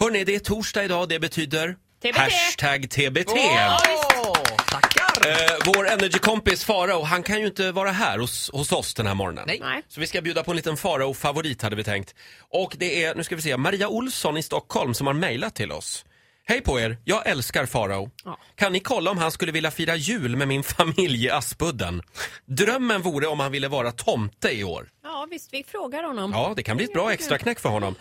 [0.00, 1.08] Hörni, det är torsdag idag.
[1.08, 2.16] Det betyder TBT.
[2.18, 3.30] hashtag TBT.
[3.32, 4.36] Åh,
[4.70, 5.28] tackar!
[5.30, 9.14] Eh, vår Energy-kompis Farao, han kan ju inte vara här hos, hos oss den här
[9.14, 9.44] morgonen.
[9.60, 9.82] Nej.
[9.88, 12.14] Så vi ska bjuda på en liten Farao-favorit hade vi tänkt.
[12.38, 15.72] Och det är, nu ska vi se, Maria Olsson i Stockholm som har mejlat till
[15.72, 16.04] oss.
[16.48, 18.10] Hej på er, jag älskar Farao.
[18.24, 18.38] Ja.
[18.56, 22.02] Kan ni kolla om han skulle vilja fira jul med min familj i Aspudden?
[22.44, 24.88] Drömmen vore om han ville vara tomte i år.
[25.04, 26.32] Ja, visst, vi frågar honom.
[26.32, 27.94] Ja, det kan bli ett bra extra knäck för honom.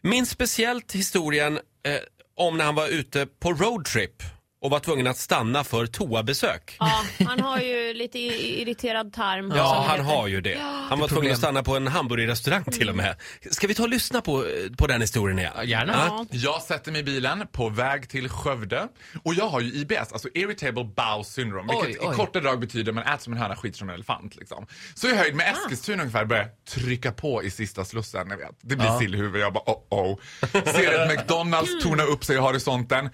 [0.00, 2.00] Minns speciellt historien eh,
[2.36, 4.22] om när han var ute på roadtrip
[4.66, 6.76] och var tvungen att stanna för toabesök.
[6.78, 9.52] Ja, han har ju lite i- irriterad tarm.
[9.56, 10.16] Ja, han heter.
[10.16, 10.58] har ju det.
[10.88, 13.16] Han var tvungen att stanna på en hamburgerrestaurang till och med.
[13.50, 14.44] Ska vi ta och lyssna på,
[14.78, 15.52] på den historien igen?
[15.56, 15.92] Ja, gärna.
[16.08, 16.26] Ja.
[16.30, 18.88] Jag sätter mig i bilen på väg till Skövde
[19.24, 22.12] och jag har ju IBS, alltså irritable bowel syndrome, Oj, vilket oj.
[22.12, 24.36] i korta drag betyder man äter som en höna, skiter som en elefant.
[24.36, 24.66] Liksom.
[24.94, 28.26] Så jag är höjd med Eskilstuna ungefär, börjar trycka på i sista slussen.
[28.30, 28.58] Jag vet.
[28.60, 30.18] Det blir sillhuvud, jag bara oh oh.
[30.52, 33.10] Ser ett McDonalds torna upp sig i horisonten,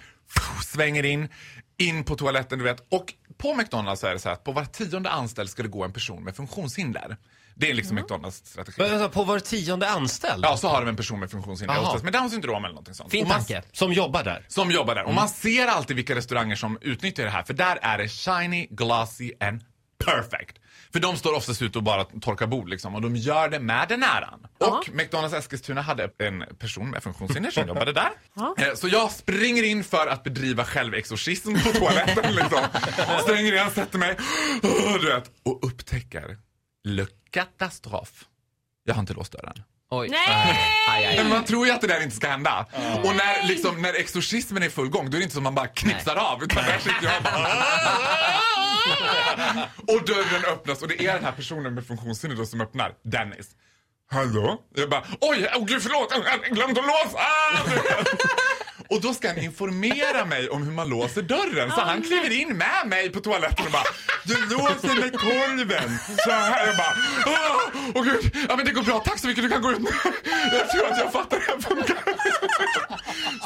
[0.72, 1.28] svänger in,
[1.78, 2.86] in på toaletten du vet.
[2.90, 5.84] Och på McDonalds är det så här att på var tionde anställd ska det gå
[5.84, 7.16] en person med funktionshinder.
[7.54, 8.82] Det är liksom McDonalds strategi.
[8.82, 10.44] Men alltså, på var tionde anställd?
[10.44, 13.10] Ja, så har de en person med funktionshinder, oftast med Downs syndrom eller någonting sånt.
[13.10, 13.62] Fin tanke.
[13.72, 14.44] Som jobbar där.
[14.48, 15.04] som jobbar där.
[15.04, 17.42] Och man ser alltid vilka restauranger som utnyttjar det här.
[17.42, 19.60] För där är det shiny, glossy and
[20.04, 20.58] perfect.
[20.92, 22.94] För de står oftast ute och bara torkar bord liksom.
[22.94, 24.46] Och de gör det med den äran.
[24.58, 28.10] Och McDonalds Eskilstuna hade en person med funktionshinder som jobbade där.
[28.58, 32.58] Eh, Så jag springer in för att bedriva självexorcism på toaletten liksom.
[33.22, 34.16] Springer in, sätter mig,
[35.00, 36.36] du vet, och upptäcker
[36.84, 38.24] le katastrof.
[38.84, 39.62] Jag har inte låst dörren.
[39.94, 40.08] Oj.
[40.08, 40.58] Nej!
[40.88, 42.66] Aj, aj, Men man tror ju att det där inte ska hända.
[42.96, 45.54] Och när, liksom, när exorcismen är i full gång, då är det inte som man
[45.54, 46.42] bara knipsar av.
[46.42, 47.34] Utan där sitter jag och bara...
[49.94, 52.92] och dörren öppnas och det är den här personen med funktionshinder då som öppnar.
[53.04, 53.46] Dennis.
[54.10, 54.58] Hallå?
[54.74, 57.18] Jag bara, oj, oh, gud förlåt, jag glömt att låsa!
[58.92, 61.70] Och då ska han informera mig om hur man låser dörren.
[61.70, 63.82] Så han kliver in med mig på toaletten och bara
[64.24, 65.98] Du låser med kolven.
[66.24, 66.66] Så här.
[66.66, 66.94] Jag bara
[67.26, 67.60] Åh,
[67.94, 68.36] åh gud.
[68.48, 69.00] Ja men det går bra.
[69.00, 69.44] Tack så mycket.
[69.44, 69.90] Du kan gå ut nu.
[70.52, 71.96] Jag tror att jag fattar hur det funkar.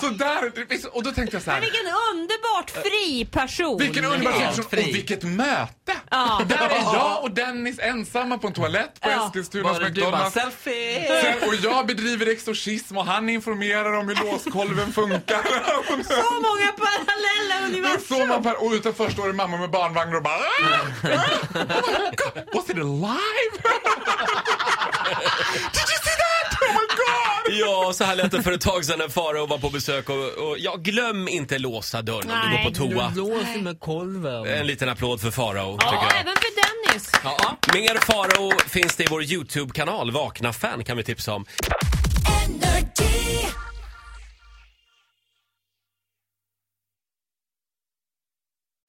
[0.00, 0.52] Så där.
[0.96, 1.60] Och då tänkte jag så Men här.
[1.60, 3.78] vilken underbart fri person!
[3.78, 4.90] Vilken underbar Helt situation fri.
[4.90, 5.92] och vilket möte!
[6.16, 6.43] Ja.
[6.49, 9.27] Där är jag och Dennis ensamma på en toalett på Ja.
[9.27, 10.34] Eskilstunas Bara du bara McDonalds.
[10.34, 11.22] selfie!
[11.22, 15.43] Sen, och jag bedriver exorcism och han informerar om hur låskolven funkar.
[16.03, 18.00] Så många parallella universum!
[18.00, 20.81] står man per, och utanför står en mamma med barnvagn och bara "Ah!
[21.04, 23.53] Oh my God, Was it alive?
[25.72, 25.98] Did you
[27.84, 30.16] Ja, så här lät det för ett tag sedan när Farao var på besök och,
[30.16, 32.64] och ja, glöm inte låsa dörren om du Nej.
[32.64, 33.12] går på toa.
[33.16, 34.47] låser med kolven.
[34.47, 36.20] En liten applåd för Farao, Ja, jag.
[36.20, 37.10] även för Dennis.
[37.25, 37.56] Ja.
[37.75, 41.44] Mer Farao finns det i vår YouTube-kanal, Vakna fan kan vi tipsa om.